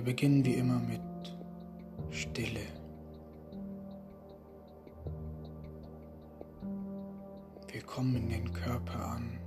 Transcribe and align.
Wir 0.00 0.06
beginnen 0.06 0.42
wie 0.46 0.54
immer 0.54 0.78
mit 0.78 1.02
Stille. 2.08 2.62
Wir 7.70 7.82
kommen 7.82 8.16
in 8.16 8.30
den 8.30 8.50
Körper 8.50 8.98
an 8.98 9.38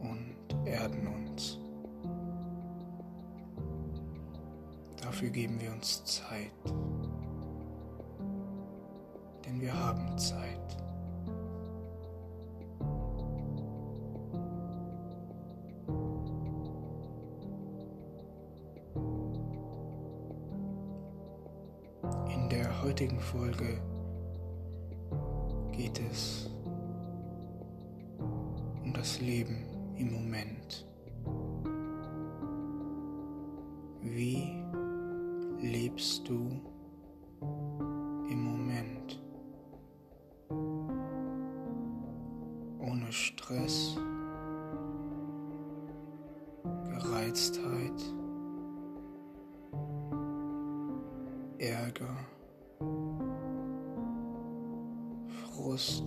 und 0.00 0.66
erden 0.66 1.06
uns. 1.08 1.58
Dafür 5.02 5.28
geben 5.28 5.60
wir 5.60 5.72
uns 5.72 6.02
Zeit, 6.06 6.50
denn 9.44 9.60
wir 9.60 9.78
haben 9.78 10.16
Zeit. 10.16 10.57
In 22.50 22.56
der 22.56 22.82
heutigen 22.82 23.20
Folge 23.20 23.78
geht 25.70 26.00
es 26.10 26.48
um 28.82 28.90
das 28.94 29.20
Leben 29.20 29.66
im 29.98 30.14
Moment. 30.14 30.86
Wie 34.00 34.64
lebst 35.60 36.26
du 36.26 36.48
im 38.30 38.44
Moment? 38.44 39.22
Ohne 42.78 43.12
Stress, 43.12 43.98
Gereiztheit, 46.64 48.14
Ärger, 51.58 52.16
Frust. 55.78 56.02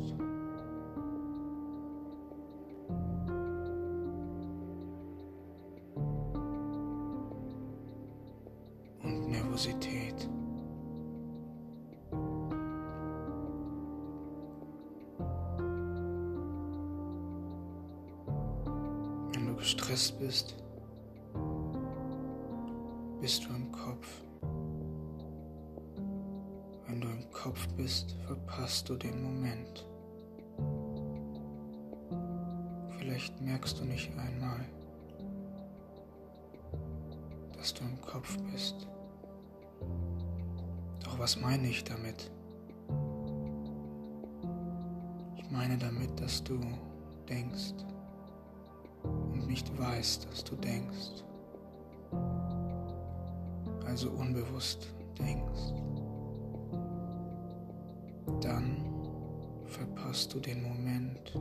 und 9.04 9.30
Nervosität. 9.30 10.30
Wenn 19.32 19.48
du 19.48 19.56
gestresst 19.56 20.20
bist, 20.20 20.56
bist 23.22 23.46
du 23.46 23.50
im 23.56 23.72
Kopf. 23.72 24.22
Kopf 27.42 27.68
bist, 27.70 28.16
verpasst 28.28 28.88
du 28.88 28.96
den 28.96 29.24
Moment. 29.24 29.88
Vielleicht 33.00 33.42
merkst 33.42 33.80
du 33.80 33.86
nicht 33.86 34.12
einmal, 34.16 34.64
dass 37.58 37.74
du 37.74 37.84
im 37.84 38.00
Kopf 38.00 38.38
bist. 38.52 38.88
Doch 41.04 41.18
was 41.18 41.42
meine 41.42 41.68
ich 41.68 41.84
damit? 41.84 42.30
Ich 45.38 45.50
meine 45.50 45.80
damit, 45.80 46.22
dass 46.22 46.44
du 46.44 46.60
denkst 47.28 47.74
und 49.02 49.48
nicht 49.48 49.76
weißt, 49.80 50.30
dass 50.30 50.44
du 50.44 50.56
denkst. 50.58 51.24
Also 53.88 54.12
unbewusst 54.12 54.94
denkst. 55.18 55.91
Dann 58.42 58.84
verpasst 59.68 60.34
du 60.34 60.40
den 60.40 60.64
Moment 60.64 61.36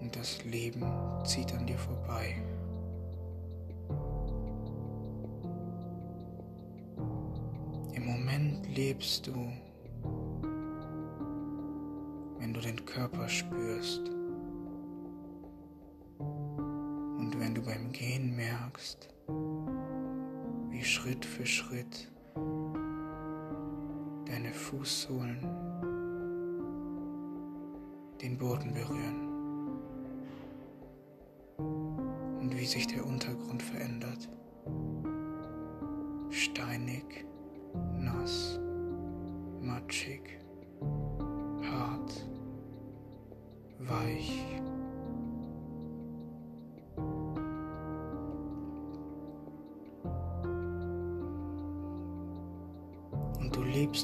und 0.00 0.16
das 0.16 0.42
Leben 0.44 0.82
zieht 1.24 1.52
an 1.52 1.66
dir 1.66 1.78
vorbei. 1.78 2.42
Im 7.92 8.06
Moment 8.06 8.74
lebst 8.74 9.26
du, 9.26 9.34
wenn 12.38 12.54
du 12.54 12.60
den 12.60 12.82
Körper 12.86 13.28
spürst 13.28 14.08
und 16.18 17.38
wenn 17.38 17.54
du 17.54 17.62
beim 17.62 17.92
Gehen 17.92 18.34
merkst, 18.34 19.10
wie 20.70 20.82
Schritt 20.82 21.26
für 21.26 21.44
Schritt 21.44 22.10
Fußsohlen 24.70 25.40
den 28.22 28.38
Boden 28.38 28.72
berühren 28.72 29.28
und 32.38 32.56
wie 32.56 32.64
sich 32.64 32.86
der 32.86 33.04
Untergrund 33.04 33.64
verändert. 33.64 34.28
Steinig, 36.28 37.26
nass, 37.98 38.60
matschig, 39.60 40.38
hart, 41.62 42.24
weich. 43.80 44.44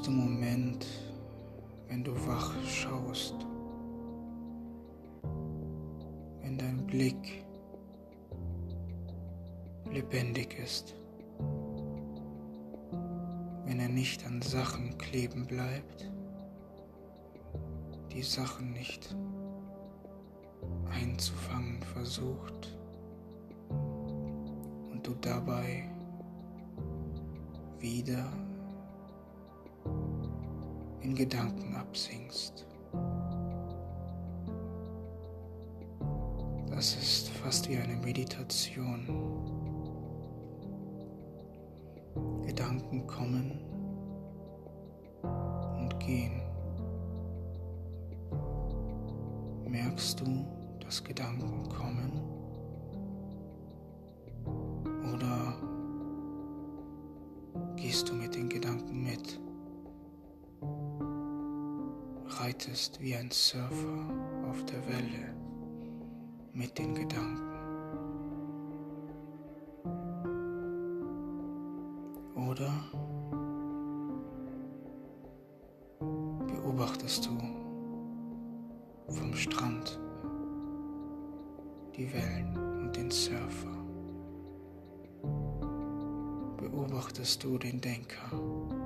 Im 0.04 0.16
Moment, 0.16 0.86
wenn 1.88 2.04
du 2.04 2.12
wach 2.26 2.52
schaust, 2.64 3.34
wenn 6.42 6.58
dein 6.58 6.86
Blick 6.86 7.44
lebendig 9.90 10.58
ist 10.58 10.94
wenn 13.66 13.80
er 13.80 13.88
nicht 13.88 14.24
an 14.24 14.40
Sachen 14.40 14.96
kleben 14.96 15.44
bleibt, 15.44 16.10
die 18.12 18.22
Sachen 18.22 18.72
nicht 18.72 19.14
einzufangen 20.88 21.82
versucht 21.82 22.78
und 23.68 25.00
du 25.02 25.14
dabei 25.20 25.90
wieder 27.80 28.32
in 31.06 31.14
Gedanken 31.14 31.76
absinkst. 31.76 32.66
Das 36.68 36.96
ist 36.96 37.28
fast 37.28 37.68
wie 37.68 37.76
eine 37.76 37.94
Meditation. 37.94 39.06
Gedanken 42.44 43.06
kommen 43.06 43.60
und 45.78 46.00
gehen. 46.00 46.42
Merkst 49.68 50.20
du, 50.20 50.44
dass 50.80 51.04
Gedanken 51.04 51.68
kommen? 51.68 52.35
Reitest 62.56 62.98
wie 63.02 63.14
ein 63.14 63.30
Surfer 63.30 64.08
auf 64.48 64.64
der 64.64 64.82
Welle 64.88 65.34
mit 66.54 66.78
den 66.78 66.94
Gedanken. 66.94 67.42
Oder 72.34 72.72
beobachtest 76.46 77.26
du 77.26 77.38
vom 79.12 79.34
Strand 79.34 80.00
die 81.94 82.10
Wellen 82.10 82.56
und 82.56 82.96
den 82.96 83.10
Surfer? 83.10 83.76
Beobachtest 86.56 87.44
du 87.44 87.58
den 87.58 87.82
Denker? 87.82 88.85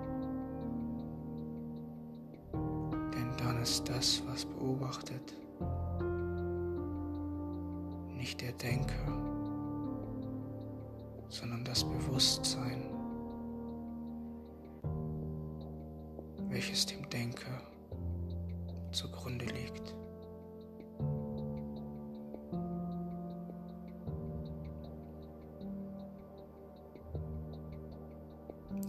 Ist 3.60 3.88
das, 3.88 4.22
was 4.26 4.44
beobachtet, 4.44 5.34
nicht 8.16 8.40
der 8.40 8.52
Denker, 8.52 9.06
sondern 11.28 11.64
das 11.64 11.84
Bewusstsein 11.84 12.90
welches 16.50 16.84
dem 16.84 17.08
Denker 17.08 17.62
zugrunde 18.92 19.46
liegt. 19.46 19.94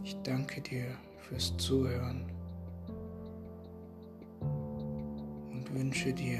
Ich 0.03 0.17
danke 0.23 0.59
dir 0.61 0.85
fürs 1.19 1.55
Zuhören 1.57 2.25
wünsche 5.73 6.13
dir 6.13 6.39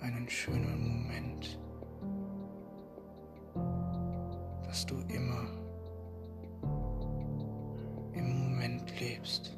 einen 0.00 0.28
schönen 0.28 0.82
Moment, 0.82 1.58
dass 4.64 4.84
du 4.86 4.96
immer 5.08 5.46
im 8.14 8.50
Moment 8.50 9.00
lebst. 9.00 9.56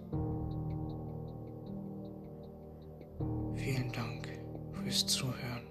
Vielen 3.54 3.90
Dank 3.92 4.28
fürs 4.72 5.06
Zuhören. 5.06 5.63